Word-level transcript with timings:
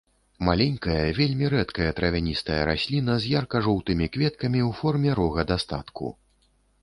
Маленькая, 0.47 1.01
вельмі 1.17 1.49
рэдкая 1.53 1.89
травяністая 1.99 2.57
расліна 2.69 3.13
з 3.25 3.33
ярка-жоўтымі 3.33 4.05
кветкамі 4.15 4.59
ў 4.69 4.75
форме 4.83 5.11
рога 5.23 5.41
дастатку. 5.53 6.05